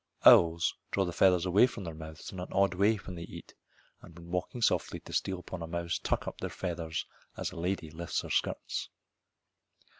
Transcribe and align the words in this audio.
Owls 0.25 0.73
draw 0.89 1.05
the 1.05 1.13
feathers 1.13 1.45
away 1.45 1.67
from 1.67 1.83
their 1.83 1.93
mouths 1.93 2.31
in 2.31 2.39
an 2.39 2.47
odd 2.51 2.73
way 2.73 2.95
when 2.95 3.15
they 3.15 3.21
eat, 3.21 3.53
and 4.01 4.17
when 4.17 4.29
walking 4.29 4.59
softly 4.59 4.99
to 5.01 5.13
steal 5.13 5.37
upon 5.37 5.61
a 5.61 5.67
mouse 5.67 5.99
tuck 5.99 6.27
up 6.27 6.39
their 6.39 6.49
feathers 6.49 7.05
as 7.37 7.51
a 7.51 7.55
lady 7.55 7.91
lifts 7.91 8.21
her 8.21 8.31
skirts. 8.31 8.89